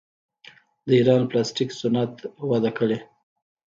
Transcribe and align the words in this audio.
د 0.85 0.87
ایران 0.97 1.21
پلاستیک 1.29 1.69
صنعت 1.79 2.13
وده 2.49 2.71
کړې. 2.77 2.97